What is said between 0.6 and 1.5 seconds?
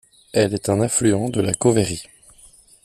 un affluent de